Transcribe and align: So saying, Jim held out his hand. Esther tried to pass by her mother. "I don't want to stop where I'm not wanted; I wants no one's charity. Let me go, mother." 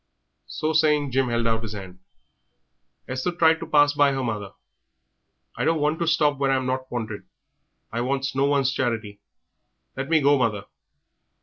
So 0.47 0.73
saying, 0.73 1.11
Jim 1.11 1.27
held 1.29 1.45
out 1.45 1.61
his 1.61 1.73
hand. 1.73 1.99
Esther 3.07 3.33
tried 3.33 3.59
to 3.59 3.67
pass 3.67 3.93
by 3.93 4.13
her 4.13 4.23
mother. 4.23 4.53
"I 5.55 5.63
don't 5.63 5.79
want 5.79 5.99
to 5.99 6.07
stop 6.07 6.39
where 6.39 6.49
I'm 6.49 6.65
not 6.65 6.91
wanted; 6.91 7.27
I 7.91 8.01
wants 8.01 8.33
no 8.35 8.45
one's 8.45 8.73
charity. 8.73 9.21
Let 9.95 10.09
me 10.09 10.19
go, 10.19 10.39
mother." 10.39 10.65